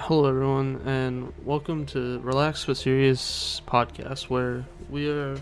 Hello, 0.00 0.26
everyone, 0.26 0.80
and 0.86 1.32
welcome 1.44 1.84
to 1.86 2.20
Relaxed 2.20 2.68
but 2.68 2.76
Serious 2.76 3.60
podcast, 3.66 4.30
where 4.30 4.64
we 4.88 5.10
are 5.10 5.36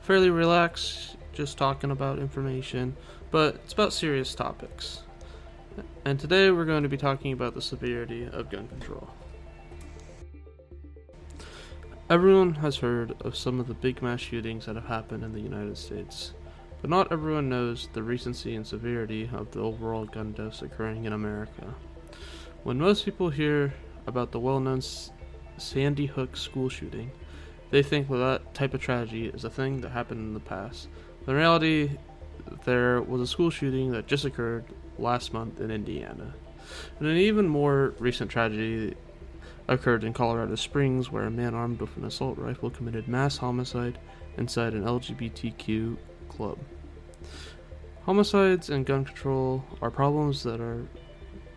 fairly 0.00 0.30
relaxed, 0.30 1.16
just 1.32 1.58
talking 1.58 1.90
about 1.90 2.20
information, 2.20 2.96
but 3.32 3.56
it's 3.56 3.72
about 3.72 3.92
serious 3.92 4.32
topics. 4.32 5.02
And 6.04 6.20
today 6.20 6.52
we're 6.52 6.66
going 6.66 6.84
to 6.84 6.88
be 6.88 6.96
talking 6.96 7.32
about 7.32 7.54
the 7.54 7.60
severity 7.60 8.28
of 8.32 8.48
gun 8.48 8.68
control. 8.68 9.10
Everyone 12.08 12.54
has 12.54 12.76
heard 12.76 13.20
of 13.22 13.36
some 13.36 13.58
of 13.58 13.66
the 13.66 13.74
big 13.74 14.00
mass 14.02 14.20
shootings 14.20 14.66
that 14.66 14.76
have 14.76 14.86
happened 14.86 15.24
in 15.24 15.32
the 15.32 15.40
United 15.40 15.76
States, 15.76 16.32
but 16.80 16.90
not 16.90 17.10
everyone 17.10 17.48
knows 17.48 17.88
the 17.92 18.04
recency 18.04 18.54
and 18.54 18.64
severity 18.64 19.28
of 19.32 19.50
the 19.50 19.60
overall 19.60 20.04
gun 20.04 20.30
deaths 20.30 20.62
occurring 20.62 21.06
in 21.06 21.12
America. 21.12 21.74
When 22.62 22.78
most 22.78 23.06
people 23.06 23.30
hear 23.30 23.72
about 24.06 24.32
the 24.32 24.38
well 24.38 24.60
known 24.60 24.82
Sandy 25.56 26.06
Hook 26.06 26.36
school 26.36 26.68
shooting, 26.68 27.10
they 27.70 27.82
think 27.82 28.08
that 28.08 28.18
that 28.18 28.54
type 28.54 28.74
of 28.74 28.80
tragedy 28.80 29.26
is 29.26 29.44
a 29.44 29.50
thing 29.50 29.80
that 29.80 29.90
happened 29.90 30.20
in 30.20 30.34
the 30.34 30.40
past. 30.40 30.88
In 31.26 31.34
reality, 31.34 31.96
there 32.64 33.00
was 33.00 33.22
a 33.22 33.26
school 33.26 33.48
shooting 33.48 33.92
that 33.92 34.06
just 34.06 34.26
occurred 34.26 34.64
last 34.98 35.32
month 35.32 35.60
in 35.60 35.70
Indiana. 35.70 36.34
And 36.98 37.08
an 37.08 37.16
even 37.16 37.48
more 37.48 37.94
recent 37.98 38.30
tragedy 38.30 38.94
occurred 39.66 40.04
in 40.04 40.12
Colorado 40.12 40.54
Springs, 40.56 41.10
where 41.10 41.24
a 41.24 41.30
man 41.30 41.54
armed 41.54 41.80
with 41.80 41.96
an 41.96 42.04
assault 42.04 42.36
rifle 42.36 42.68
committed 42.68 43.08
mass 43.08 43.38
homicide 43.38 43.98
inside 44.36 44.74
an 44.74 44.84
LGBTQ 44.84 45.96
club. 46.28 46.58
Homicides 48.02 48.68
and 48.68 48.84
gun 48.84 49.04
control 49.04 49.64
are 49.80 49.90
problems 49.90 50.42
that 50.42 50.60
are 50.60 50.86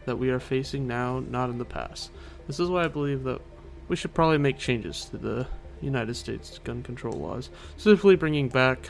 that 0.05 0.17
we 0.17 0.29
are 0.29 0.39
facing 0.39 0.87
now, 0.87 1.19
not 1.19 1.49
in 1.49 1.57
the 1.57 1.65
past. 1.65 2.11
This 2.47 2.59
is 2.59 2.69
why 2.69 2.83
I 2.83 2.87
believe 2.87 3.23
that 3.23 3.41
we 3.87 3.95
should 3.95 4.13
probably 4.13 4.37
make 4.37 4.57
changes 4.57 5.05
to 5.05 5.17
the 5.17 5.47
United 5.81 6.15
States 6.15 6.59
gun 6.63 6.83
control 6.83 7.13
laws, 7.13 7.49
specifically 7.77 8.15
bringing 8.15 8.49
back 8.49 8.89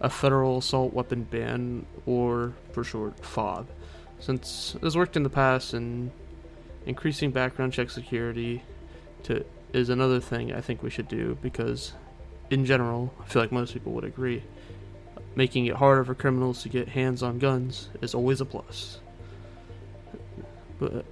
a 0.00 0.08
federal 0.08 0.58
assault 0.58 0.92
weapon 0.92 1.24
ban, 1.24 1.84
or 2.06 2.52
for 2.72 2.84
short, 2.84 3.24
FOB, 3.24 3.66
since 4.20 4.74
it 4.76 4.82
has 4.82 4.96
worked 4.96 5.16
in 5.16 5.22
the 5.22 5.30
past 5.30 5.74
and 5.74 6.10
increasing 6.86 7.30
background 7.30 7.72
check 7.72 7.90
security 7.90 8.62
to 9.24 9.44
is 9.72 9.90
another 9.90 10.20
thing 10.20 10.52
I 10.52 10.60
think 10.60 10.82
we 10.82 10.90
should 10.90 11.08
do 11.08 11.36
because 11.42 11.92
in 12.50 12.64
general, 12.64 13.12
I 13.20 13.26
feel 13.26 13.42
like 13.42 13.52
most 13.52 13.74
people 13.74 13.92
would 13.92 14.04
agree. 14.04 14.42
Making 15.34 15.66
it 15.66 15.76
harder 15.76 16.04
for 16.04 16.14
criminals 16.14 16.62
to 16.62 16.68
get 16.68 16.88
hands 16.88 17.22
on 17.22 17.38
guns 17.38 17.90
is 18.00 18.14
always 18.14 18.40
a 18.40 18.46
plus. 18.46 19.00
But 20.78 21.04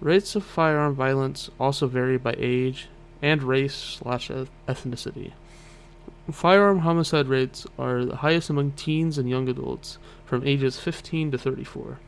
Rates 0.03 0.35
of 0.35 0.43
firearm 0.45 0.97
violence 0.97 1.49
also 1.61 1.87
vary 1.87 2.19
by 2.19 2.35
age 2.37 2.89
and 3.23 3.41
race 3.41 4.01
slash 4.01 4.31
ethnicity. 4.67 5.31
Firearm 6.29 6.81
homicide 6.81 7.29
rates 7.29 7.69
are 7.79 8.05
the 8.05 8.17
highest 8.17 8.51
among 8.51 8.73
teens 8.73 9.17
and 9.17 9.31
young 9.31 9.49
adults 9.49 9.99
from 10.25 10.45
ages 10.45 10.81
15 10.81 11.31
to 11.31 11.39
34, 11.39 12.01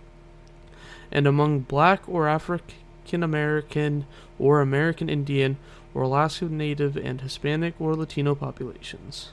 and 1.12 1.28
among 1.28 1.60
black 1.60 2.02
or 2.08 2.26
African 2.26 3.22
American 3.22 4.06
or 4.40 4.60
American 4.60 5.08
Indian 5.08 5.56
or 5.94 6.02
Alaska 6.02 6.46
Native 6.46 6.96
and 6.96 7.20
Hispanic 7.20 7.80
or 7.80 7.94
Latino 7.94 8.34
populations. 8.34 9.30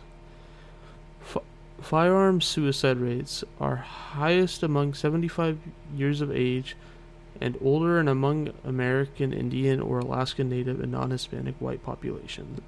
F- 1.24 1.42
firearm 1.82 2.42
suicide 2.42 2.98
rates 2.98 3.44
are 3.60 3.78
highest 3.78 4.62
among 4.62 4.94
75 4.94 5.58
years 5.96 6.22
of 6.22 6.32
age 6.32 6.76
and 7.40 7.58
older 7.62 8.00
and 8.00 8.10
among 8.10 8.52
American 8.64 9.34
Indian 9.34 9.80
or 9.80 10.00
Alaska 10.00 10.44
Native 10.44 10.80
and 10.80 10.92
non 10.92 11.12
Hispanic 11.12 11.56
white 11.60 11.84
populations. 11.84 12.62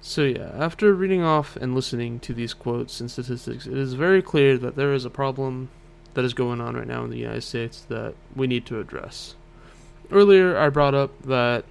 So, 0.00 0.22
yeah, 0.22 0.52
after 0.56 0.94
reading 0.94 1.22
off 1.22 1.56
and 1.56 1.74
listening 1.74 2.20
to 2.20 2.32
these 2.32 2.54
quotes 2.54 3.00
and 3.00 3.10
statistics, 3.10 3.66
it 3.66 3.76
is 3.76 3.94
very 3.94 4.22
clear 4.22 4.56
that 4.58 4.76
there 4.76 4.92
is 4.92 5.04
a 5.04 5.10
problem 5.10 5.70
that 6.14 6.24
is 6.24 6.34
going 6.34 6.60
on 6.60 6.76
right 6.76 6.86
now 6.86 7.04
in 7.04 7.10
the 7.10 7.18
United 7.18 7.42
States 7.42 7.84
that 7.88 8.14
we 8.34 8.46
need 8.46 8.64
to 8.66 8.78
address. 8.78 9.34
Earlier, 10.10 10.56
I 10.56 10.68
brought 10.68 10.94
up 10.94 11.20
that 11.22 11.64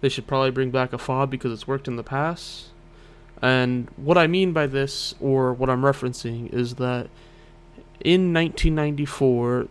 they 0.00 0.08
should 0.08 0.26
probably 0.26 0.50
bring 0.50 0.70
back 0.70 0.92
a 0.92 0.98
fob 0.98 1.30
because 1.30 1.52
it's 1.52 1.68
worked 1.68 1.86
in 1.86 1.96
the 1.96 2.02
past. 2.02 2.68
And 3.42 3.88
what 3.96 4.16
I 4.16 4.26
mean 4.26 4.52
by 4.52 4.66
this, 4.66 5.14
or 5.20 5.52
what 5.52 5.68
I'm 5.68 5.82
referencing, 5.82 6.52
is 6.52 6.76
that 6.76 7.08
in 8.00 8.32
1994, 8.32 9.68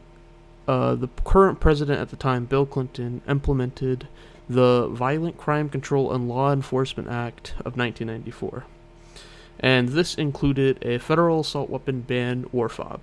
uh, 0.68 0.96
the 0.96 1.10
current 1.24 1.60
president 1.60 2.00
at 2.00 2.10
the 2.10 2.16
time, 2.16 2.46
Bill 2.46 2.66
Clinton, 2.66 3.22
implemented 3.28 4.08
the 4.50 4.88
Violent 4.88 5.38
Crime 5.38 5.70
Control 5.70 6.12
and 6.12 6.28
Law 6.28 6.52
Enforcement 6.52 7.10
Act 7.10 7.54
of 7.60 7.78
1994. 7.78 8.66
And 9.60 9.90
this 9.90 10.16
included 10.16 10.84
a 10.84 11.00
federal 11.00 11.42
assault 11.42 11.70
weapon 11.70 12.02
ban, 12.02 12.46
or 12.52 12.70
FOB. 12.70 13.02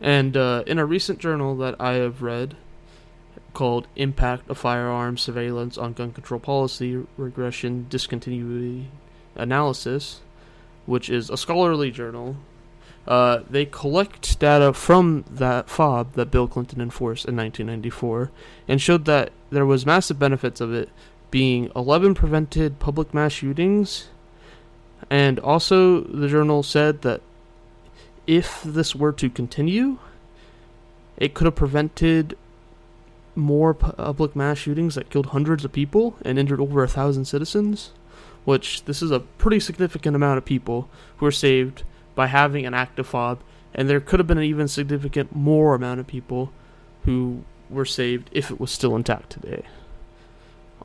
And 0.00 0.36
uh, 0.36 0.64
in 0.66 0.78
a 0.78 0.86
recent 0.86 1.18
journal 1.18 1.56
that 1.56 1.76
I 1.78 1.94
have 1.94 2.22
read 2.22 2.56
called 3.52 3.86
Impact 3.96 4.48
of 4.48 4.58
Firearms 4.58 5.20
Surveillance 5.20 5.76
on 5.76 5.92
Gun 5.92 6.12
Control 6.12 6.40
Policy 6.40 7.04
Regression 7.16 7.86
Discontinuity 7.90 8.88
Analysis, 9.34 10.20
which 10.86 11.10
is 11.10 11.28
a 11.30 11.36
scholarly 11.36 11.90
journal 11.90 12.36
uh, 13.06 13.40
they 13.48 13.64
collect 13.64 14.38
data 14.38 14.72
from 14.72 15.24
that 15.30 15.68
fob 15.68 16.12
that 16.14 16.30
Bill 16.30 16.46
Clinton 16.46 16.80
enforced 16.80 17.24
in 17.24 17.36
1994 17.36 18.30
and 18.68 18.80
showed 18.80 19.04
that 19.06 19.32
there 19.50 19.66
was 19.66 19.86
massive 19.86 20.18
benefits 20.18 20.60
of 20.60 20.72
it 20.72 20.90
being 21.30 21.70
11 21.74 22.14
prevented 22.14 22.78
public 22.78 23.14
mass 23.14 23.32
shootings. 23.32 24.08
And 25.08 25.38
also 25.40 26.02
the 26.02 26.28
journal 26.28 26.62
said 26.62 27.02
that 27.02 27.22
if 28.26 28.62
this 28.62 28.94
were 28.94 29.12
to 29.12 29.30
continue, 29.30 29.98
it 31.16 31.34
could 31.34 31.46
have 31.46 31.56
prevented 31.56 32.36
more 33.34 33.72
public 33.72 34.36
mass 34.36 34.58
shootings 34.58 34.94
that 34.94 35.10
killed 35.10 35.26
hundreds 35.26 35.64
of 35.64 35.72
people 35.72 36.16
and 36.22 36.38
injured 36.38 36.60
over 36.60 36.82
a 36.82 36.88
thousand 36.88 37.24
citizens, 37.24 37.92
which 38.44 38.84
this 38.84 39.02
is 39.02 39.10
a 39.10 39.20
pretty 39.20 39.58
significant 39.58 40.14
amount 40.14 40.38
of 40.38 40.44
people 40.44 40.88
who 41.16 41.26
were 41.26 41.32
saved 41.32 41.82
by 42.20 42.26
having 42.26 42.66
an 42.66 42.74
active 42.74 43.06
fob, 43.06 43.40
and 43.72 43.88
there 43.88 43.98
could 43.98 44.20
have 44.20 44.26
been 44.26 44.36
an 44.36 44.44
even 44.44 44.68
significant 44.68 45.34
more 45.34 45.74
amount 45.74 45.98
of 45.98 46.06
people 46.06 46.52
who 47.06 47.42
were 47.70 47.86
saved 47.86 48.28
if 48.30 48.50
it 48.50 48.60
was 48.60 48.70
still 48.70 48.94
intact 48.94 49.30
today. 49.30 49.64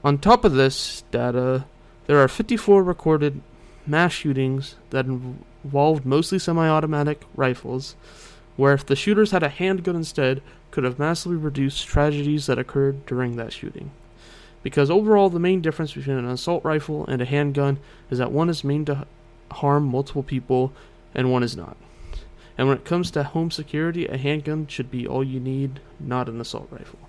On 0.01 0.17
top 0.17 0.45
of 0.45 0.53
this 0.53 1.03
data, 1.11 1.65
there 2.07 2.23
are 2.23 2.29
54 2.29 2.81
recorded 2.81 3.41
mass 3.85 4.13
shootings 4.13 4.75
that 4.91 5.07
involved 5.07 6.05
mostly 6.05 6.39
semi 6.39 6.69
automatic 6.69 7.23
rifles, 7.35 7.97
where 8.55 8.71
if 8.71 8.85
the 8.85 8.95
shooters 8.95 9.31
had 9.31 9.43
a 9.43 9.49
handgun 9.49 9.97
instead, 9.97 10.41
could 10.71 10.85
have 10.85 10.97
massively 10.97 11.35
reduced 11.35 11.85
tragedies 11.85 12.45
that 12.45 12.57
occurred 12.57 13.05
during 13.05 13.35
that 13.35 13.51
shooting. 13.51 13.91
Because 14.63 14.89
overall, 14.89 15.29
the 15.29 15.37
main 15.37 15.59
difference 15.59 15.95
between 15.95 16.15
an 16.15 16.29
assault 16.29 16.63
rifle 16.63 17.05
and 17.07 17.21
a 17.21 17.25
handgun 17.25 17.77
is 18.09 18.19
that 18.19 18.31
one 18.31 18.49
is 18.49 18.63
meant 18.63 18.85
to 18.85 19.05
harm 19.51 19.85
multiple 19.85 20.23
people 20.23 20.71
and 21.15 21.31
one 21.31 21.41
is 21.41 21.57
not. 21.57 21.77
And 22.57 22.67
when 22.67 22.77
it 22.77 22.85
comes 22.85 23.09
to 23.11 23.23
home 23.23 23.51
security, 23.51 24.05
a 24.05 24.17
handgun 24.17 24.67
should 24.67 24.91
be 24.91 25.07
all 25.07 25.23
you 25.23 25.39
need, 25.39 25.79
not 25.99 26.29
an 26.29 26.39
assault 26.39 26.67
rifle. 26.71 26.99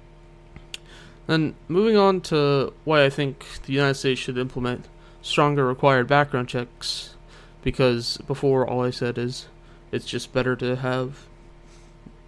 Then, 1.26 1.54
moving 1.68 1.96
on 1.96 2.20
to 2.22 2.72
why 2.84 3.04
I 3.04 3.10
think 3.10 3.44
the 3.64 3.72
United 3.72 3.94
States 3.94 4.20
should 4.20 4.38
implement 4.38 4.86
stronger 5.22 5.66
required 5.66 6.06
background 6.06 6.48
checks, 6.48 7.14
because 7.62 8.18
before 8.28 8.66
all 8.66 8.82
I 8.84 8.90
said 8.90 9.18
is 9.18 9.46
it's 9.90 10.06
just 10.06 10.32
better 10.32 10.54
to 10.56 10.76
have 10.76 11.26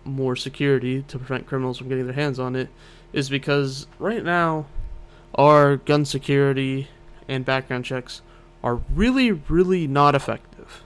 more 0.05 0.35
security 0.37 1.03
to 1.03 1.19
prevent 1.19 1.47
criminals 1.47 1.79
from 1.79 1.89
getting 1.89 2.07
their 2.07 2.15
hands 2.15 2.39
on 2.39 2.57
it, 2.57 2.69
is 3.13 3.29
because 3.29 3.87
right 3.99 4.25
now 4.25 4.67
our 5.35 5.77
gun 5.77 6.05
security 6.05 6.89
and 7.29 7.45
background 7.45 7.85
checks 7.85 8.23
are 8.65 8.81
really, 8.95 9.31
really 9.33 9.87
not 9.87 10.15
effective. 10.15 10.83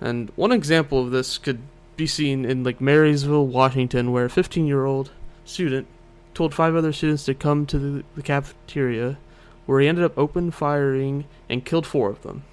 And 0.00 0.30
one 0.36 0.52
example 0.52 1.00
of 1.00 1.10
this 1.10 1.38
could 1.38 1.60
be 1.96 2.06
seen 2.06 2.44
in 2.44 2.64
like 2.64 2.80
Marysville, 2.80 3.46
Washington, 3.46 4.12
where 4.12 4.24
a 4.24 4.30
15 4.30 4.66
year 4.66 4.84
old 4.84 5.10
student 5.44 5.86
told 6.32 6.54
five 6.54 6.74
other 6.74 6.92
students 6.92 7.24
to 7.24 7.34
come 7.34 7.66
to 7.66 7.78
the, 7.78 8.04
the 8.14 8.22
cafeteria, 8.22 9.18
where 9.66 9.80
he 9.80 9.88
ended 9.88 10.04
up 10.04 10.16
open 10.16 10.50
firing 10.50 11.26
and 11.48 11.64
killed 11.64 11.86
four 11.86 12.08
of 12.08 12.22
them. 12.22 12.44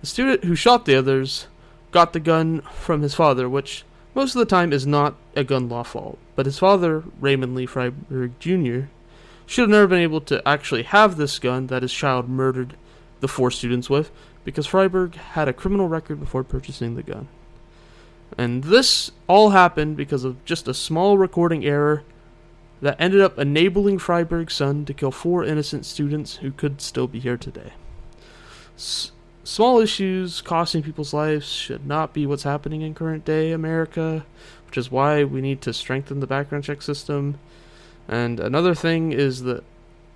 The 0.00 0.06
student 0.06 0.44
who 0.44 0.54
shot 0.54 0.84
the 0.84 0.96
others 0.96 1.46
got 1.90 2.12
the 2.12 2.20
gun 2.20 2.60
from 2.72 3.02
his 3.02 3.14
father, 3.14 3.48
which 3.48 3.84
most 4.14 4.34
of 4.34 4.38
the 4.38 4.46
time 4.46 4.72
is 4.72 4.86
not 4.86 5.16
a 5.34 5.42
gun 5.42 5.68
law 5.68 5.82
fault, 5.82 6.18
but 6.36 6.46
his 6.46 6.58
father, 6.58 7.02
Raymond 7.20 7.54
Lee 7.54 7.66
Fryberg 7.66 8.32
Jr., 8.38 8.88
should 9.46 9.62
have 9.62 9.70
never 9.70 9.86
been 9.86 10.00
able 10.00 10.20
to 10.22 10.46
actually 10.46 10.84
have 10.84 11.16
this 11.16 11.38
gun 11.38 11.66
that 11.66 11.82
his 11.82 11.92
child 11.92 12.28
murdered 12.28 12.76
the 13.20 13.28
four 13.28 13.50
students 13.50 13.90
with, 13.90 14.10
because 14.44 14.66
Fryberg 14.66 15.14
had 15.14 15.48
a 15.48 15.52
criminal 15.52 15.88
record 15.88 16.20
before 16.20 16.44
purchasing 16.44 16.94
the 16.94 17.02
gun. 17.02 17.28
And 18.36 18.64
this 18.64 19.10
all 19.26 19.50
happened 19.50 19.96
because 19.96 20.24
of 20.24 20.44
just 20.44 20.68
a 20.68 20.74
small 20.74 21.18
recording 21.18 21.64
error 21.64 22.02
that 22.80 23.00
ended 23.00 23.20
up 23.20 23.38
enabling 23.38 23.98
Fryberg's 23.98 24.54
son 24.54 24.84
to 24.84 24.94
kill 24.94 25.10
four 25.10 25.44
innocent 25.44 25.86
students 25.86 26.36
who 26.36 26.50
could 26.50 26.80
still 26.80 27.06
be 27.06 27.20
here 27.20 27.36
today. 27.36 27.72
S- 28.76 29.12
small 29.44 29.80
issues 29.80 30.40
costing 30.42 30.82
people's 30.82 31.14
lives 31.14 31.46
should 31.46 31.86
not 31.86 32.12
be 32.12 32.26
what's 32.26 32.42
happening 32.42 32.82
in 32.82 32.94
current 32.94 33.24
day 33.24 33.52
America, 33.52 34.26
which 34.66 34.76
is 34.76 34.90
why 34.90 35.24
we 35.24 35.40
need 35.40 35.60
to 35.62 35.72
strengthen 35.72 36.20
the 36.20 36.26
background 36.26 36.64
check 36.64 36.82
system. 36.82 37.38
And 38.08 38.40
another 38.40 38.74
thing 38.74 39.12
is 39.12 39.44
that 39.44 39.64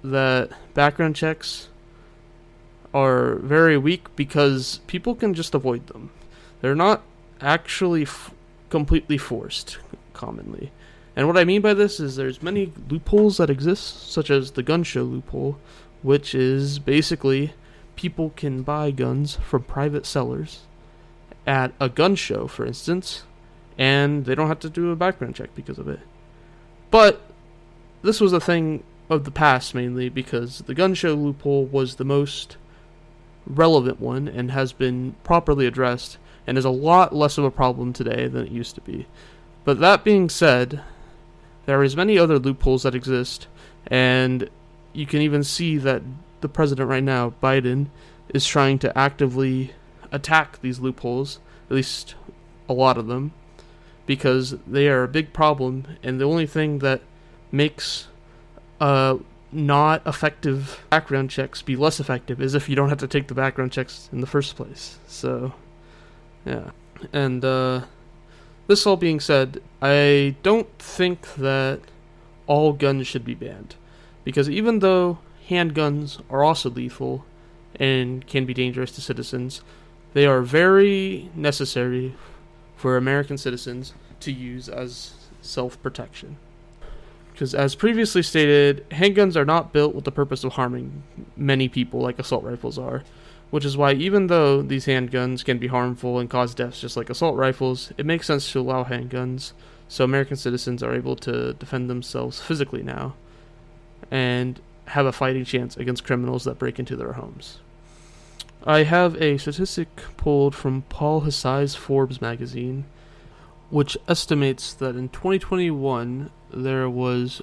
that 0.02 0.50
background 0.74 1.16
checks 1.16 1.68
are 2.98 3.36
very 3.36 3.78
weak 3.78 4.04
because 4.16 4.80
people 4.86 5.14
can 5.14 5.34
just 5.34 5.54
avoid 5.54 5.86
them. 5.86 6.10
They're 6.60 6.74
not 6.74 7.02
actually 7.40 8.02
f- 8.02 8.32
completely 8.70 9.18
forced 9.18 9.78
commonly. 10.14 10.72
And 11.14 11.26
what 11.26 11.36
I 11.36 11.44
mean 11.44 11.62
by 11.62 11.74
this 11.74 12.00
is 12.00 12.16
there's 12.16 12.42
many 12.42 12.72
loopholes 12.88 13.36
that 13.36 13.50
exist, 13.50 14.10
such 14.10 14.30
as 14.30 14.52
the 14.52 14.62
gun 14.62 14.82
show 14.82 15.02
loophole, 15.02 15.58
which 16.02 16.34
is 16.34 16.78
basically 16.78 17.52
people 17.96 18.32
can 18.36 18.62
buy 18.62 18.90
guns 18.90 19.36
from 19.36 19.62
private 19.62 20.06
sellers 20.06 20.60
at 21.46 21.72
a 21.80 21.88
gun 21.88 22.14
show, 22.14 22.46
for 22.46 22.66
instance, 22.66 23.24
and 23.76 24.24
they 24.24 24.34
don't 24.34 24.48
have 24.48 24.60
to 24.60 24.70
do 24.70 24.90
a 24.90 24.96
background 24.96 25.34
check 25.34 25.54
because 25.54 25.78
of 25.78 25.88
it. 25.88 26.00
But 26.90 27.20
this 28.02 28.20
was 28.20 28.32
a 28.32 28.40
thing 28.40 28.82
of 29.10 29.24
the 29.24 29.30
past 29.30 29.74
mainly 29.74 30.08
because 30.08 30.58
the 30.66 30.74
gun 30.74 30.94
show 30.94 31.14
loophole 31.14 31.64
was 31.64 31.96
the 31.96 32.04
most 32.04 32.56
relevant 33.48 34.00
one 34.00 34.28
and 34.28 34.50
has 34.50 34.72
been 34.72 35.14
properly 35.24 35.66
addressed 35.66 36.18
and 36.46 36.56
is 36.56 36.64
a 36.64 36.70
lot 36.70 37.14
less 37.14 37.38
of 37.38 37.44
a 37.44 37.50
problem 37.50 37.92
today 37.92 38.28
than 38.28 38.46
it 38.46 38.52
used 38.52 38.74
to 38.74 38.80
be. 38.82 39.06
But 39.64 39.80
that 39.80 40.04
being 40.04 40.28
said, 40.28 40.82
there 41.66 41.82
is 41.82 41.96
many 41.96 42.18
other 42.18 42.38
loopholes 42.38 42.84
that 42.84 42.94
exist 42.94 43.48
and 43.86 44.48
you 44.92 45.06
can 45.06 45.20
even 45.20 45.44
see 45.44 45.78
that 45.78 46.02
the 46.40 46.48
president 46.48 46.88
right 46.88 47.02
now, 47.02 47.34
Biden, 47.42 47.86
is 48.28 48.46
trying 48.46 48.78
to 48.80 48.96
actively 48.96 49.72
attack 50.12 50.60
these 50.60 50.80
loopholes, 50.80 51.40
at 51.68 51.76
least 51.76 52.14
a 52.68 52.72
lot 52.72 52.98
of 52.98 53.06
them, 53.06 53.32
because 54.06 54.56
they 54.66 54.88
are 54.88 55.02
a 55.02 55.08
big 55.08 55.32
problem, 55.32 55.84
and 56.02 56.20
the 56.20 56.24
only 56.24 56.46
thing 56.46 56.78
that 56.78 57.00
makes 57.50 58.08
uh, 58.80 59.16
not 59.50 60.06
effective 60.06 60.84
background 60.90 61.30
checks 61.30 61.62
be 61.62 61.74
less 61.76 62.00
effective 62.00 62.40
is 62.40 62.54
if 62.54 62.68
you 62.68 62.76
don't 62.76 62.90
have 62.90 62.98
to 62.98 63.08
take 63.08 63.28
the 63.28 63.34
background 63.34 63.72
checks 63.72 64.08
in 64.12 64.20
the 64.20 64.26
first 64.26 64.56
place. 64.56 64.98
So, 65.06 65.54
yeah. 66.44 66.70
And 67.12 67.44
uh, 67.44 67.82
this 68.66 68.86
all 68.86 68.96
being 68.96 69.20
said, 69.20 69.62
I 69.80 70.36
don't 70.42 70.68
think 70.78 71.34
that 71.34 71.80
all 72.46 72.72
guns 72.72 73.06
should 73.06 73.24
be 73.24 73.34
banned. 73.34 73.76
Because 74.24 74.50
even 74.50 74.80
though 74.80 75.18
handguns 75.48 76.20
are 76.30 76.44
also 76.44 76.70
lethal 76.70 77.24
and 77.76 78.26
can 78.26 78.44
be 78.44 78.54
dangerous 78.54 78.92
to 78.92 79.00
citizens. 79.00 79.62
They 80.14 80.26
are 80.26 80.42
very 80.42 81.30
necessary 81.34 82.14
for 82.76 82.96
American 82.96 83.38
citizens 83.38 83.92
to 84.20 84.32
use 84.32 84.68
as 84.68 85.14
self 85.40 85.80
protection. 85.82 86.36
Because, 87.38 87.54
as 87.54 87.76
previously 87.76 88.20
stated, 88.20 88.84
handguns 88.90 89.36
are 89.36 89.44
not 89.44 89.72
built 89.72 89.94
with 89.94 90.04
the 90.04 90.10
purpose 90.10 90.42
of 90.42 90.54
harming 90.54 91.04
many 91.36 91.68
people 91.68 92.00
like 92.00 92.18
assault 92.18 92.42
rifles 92.42 92.76
are, 92.80 93.04
which 93.50 93.64
is 93.64 93.76
why, 93.76 93.92
even 93.92 94.26
though 94.26 94.60
these 94.60 94.86
handguns 94.86 95.44
can 95.44 95.56
be 95.56 95.68
harmful 95.68 96.18
and 96.18 96.28
cause 96.28 96.52
deaths 96.52 96.80
just 96.80 96.96
like 96.96 97.08
assault 97.08 97.36
rifles, 97.36 97.92
it 97.96 98.04
makes 98.04 98.26
sense 98.26 98.50
to 98.50 98.58
allow 98.58 98.82
handguns 98.82 99.52
so 99.86 100.02
American 100.02 100.36
citizens 100.36 100.82
are 100.82 100.92
able 100.92 101.14
to 101.14 101.52
defend 101.52 101.88
themselves 101.88 102.40
physically 102.40 102.82
now. 102.82 103.14
And 104.10 104.60
have 104.88 105.06
a 105.06 105.12
fighting 105.12 105.44
chance 105.44 105.76
against 105.76 106.02
criminals 106.02 106.42
that 106.42 106.58
break 106.58 106.80
into 106.80 106.96
their 106.96 107.12
homes. 107.12 107.60
I 108.64 108.82
have 108.82 109.14
a 109.22 109.38
statistic 109.38 109.88
pulled 110.16 110.56
from 110.56 110.82
Paul 110.88 111.20
Hsieh's 111.20 111.76
Forbes 111.76 112.20
magazine, 112.20 112.84
which 113.70 113.96
estimates 114.08 114.72
that 114.74 114.96
in 114.96 115.08
2021 115.10 116.30
there 116.50 116.88
was 116.88 117.42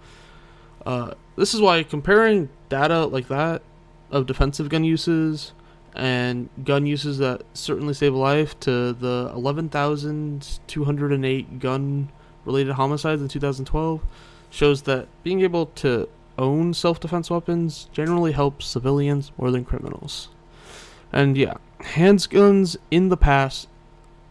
Uh, 0.84 1.14
this 1.36 1.54
is 1.54 1.60
why 1.60 1.82
comparing 1.82 2.48
data 2.68 3.04
like 3.04 3.28
that 3.28 3.62
of 4.10 4.26
defensive 4.26 4.68
gun 4.68 4.84
uses 4.84 5.54
and 5.94 6.48
gun 6.64 6.86
uses 6.86 7.18
that 7.18 7.42
certainly 7.52 7.92
save 7.94 8.14
a 8.14 8.18
life 8.18 8.58
to 8.60 8.92
the 8.92 9.32
11,208 9.34 11.58
gun 11.58 12.12
related 12.44 12.72
homicides 12.72 13.22
in 13.22 13.28
2012 13.28 14.04
shows 14.50 14.82
that 14.82 15.08
being 15.22 15.40
able 15.40 15.66
to 15.66 16.08
own 16.38 16.74
self 16.74 17.00
defense 17.00 17.30
weapons 17.30 17.88
generally 17.92 18.32
helps 18.32 18.66
civilians 18.66 19.32
more 19.36 19.50
than 19.50 19.64
criminals. 19.64 20.28
And 21.12 21.36
yeah, 21.36 21.54
handguns 21.80 22.76
in 22.90 23.08
the 23.08 23.16
past 23.16 23.68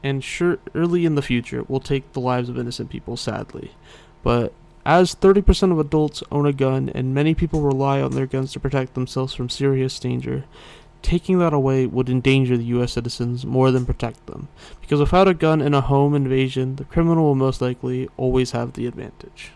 and 0.04 0.24
surely 0.24 1.06
in 1.06 1.16
the 1.16 1.22
future 1.22 1.64
will 1.68 1.82
take 1.82 2.14
the 2.14 2.22
lives 2.22 2.50
of 2.50 2.58
innocent 2.58 2.90
people, 2.90 3.18
sadly. 3.18 3.72
But 4.24 4.54
As 4.90 5.14
30% 5.14 5.72
of 5.72 5.78
adults 5.78 6.24
own 6.32 6.48
a 6.48 6.52
gun 6.52 6.90
and 6.96 7.14
many 7.14 7.36
people 7.36 7.62
rely 7.62 8.02
on 8.02 8.14
their 8.14 8.26
guns 8.26 8.52
to 8.54 8.60
protect 8.60 8.96
themselves 8.96 9.36
from 9.36 9.48
serious 9.48 10.00
danger, 10.00 10.46
taking 11.04 11.38
that 11.38 11.54
away 11.54 11.86
would 11.86 12.10
endanger 12.10 12.58
the 12.58 12.64
U.S. 12.74 12.94
citizens 12.94 13.46
more 13.46 13.70
than 13.70 13.86
protect 13.86 14.26
them. 14.26 14.48
Because 14.82 15.00
without 15.00 15.28
a 15.28 15.36
gun 15.36 15.62
in 15.62 15.76
a 15.76 15.82
home 15.82 16.16
invasion, 16.16 16.78
the 16.78 16.86
criminal 16.86 17.26
will 17.26 17.36
most 17.36 17.62
likely 17.62 18.10
always 18.18 18.50
have 18.50 18.74
the 18.74 18.88
advantage. 18.88 19.52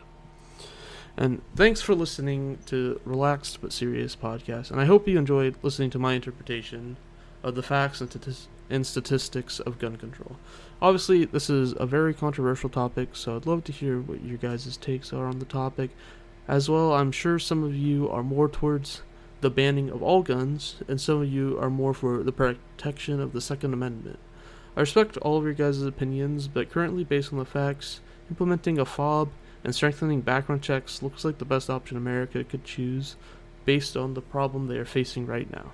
And 1.17 1.41
thanks 1.55 1.81
for 1.81 1.95
listening 1.95 2.59
to 2.67 3.01
Relaxed 3.03 3.59
but 3.59 3.73
Serious 3.73 4.15
podcast. 4.15 4.69
And 4.69 4.79
I 4.79 4.85
hope 4.85 5.07
you 5.07 5.17
enjoyed 5.17 5.55
listening 5.63 5.89
to 5.89 5.97
my 5.97 6.13
interpretation 6.13 6.95
of 7.41 7.55
the 7.55 7.63
facts 7.63 8.01
and, 8.01 8.11
t- 8.11 8.33
and 8.69 8.85
statistics 8.85 9.59
of 9.59 9.79
gun 9.79 9.95
control. 9.97 10.35
Obviously, 10.83 11.23
this 11.23 11.49
is 11.49 11.73
a 11.79 11.85
very 11.85 12.13
controversial 12.13 12.69
topic, 12.69 13.15
so 13.15 13.37
I'd 13.37 13.45
love 13.45 13.63
to 13.63 13.71
hear 13.71 14.01
what 14.01 14.21
your 14.21 14.37
guys' 14.37 14.75
takes 14.75 15.13
are 15.13 15.27
on 15.27 15.39
the 15.39 15.45
topic. 15.45 15.91
As 16.45 16.69
well, 16.69 16.91
I'm 16.91 17.13
sure 17.13 17.39
some 17.39 17.63
of 17.63 17.73
you 17.73 18.09
are 18.09 18.21
more 18.21 18.49
towards 18.49 19.01
the 19.39 19.49
banning 19.49 19.89
of 19.89 20.03
all 20.03 20.23
guns, 20.23 20.81
and 20.89 20.99
some 20.99 21.21
of 21.21 21.31
you 21.31 21.57
are 21.57 21.69
more 21.69 21.93
for 21.93 22.21
the 22.21 22.33
protection 22.33 23.21
of 23.21 23.31
the 23.31 23.39
Second 23.39 23.71
Amendment. 23.71 24.19
I 24.75 24.81
respect 24.81 25.15
all 25.15 25.37
of 25.37 25.45
your 25.45 25.53
guys' 25.53 25.81
opinions, 25.81 26.49
but 26.49 26.69
currently, 26.69 27.05
based 27.05 27.31
on 27.31 27.39
the 27.39 27.45
facts, 27.45 28.01
implementing 28.29 28.77
a 28.77 28.83
fob 28.83 29.29
and 29.63 29.73
strengthening 29.73 30.19
background 30.19 30.63
checks 30.63 31.01
looks 31.01 31.23
like 31.23 31.37
the 31.37 31.45
best 31.45 31.69
option 31.69 31.95
America 31.95 32.43
could 32.43 32.65
choose 32.65 33.15
based 33.63 33.95
on 33.95 34.15
the 34.15 34.21
problem 34.21 34.67
they 34.67 34.79
are 34.79 34.83
facing 34.83 35.25
right 35.25 35.49
now. 35.49 35.71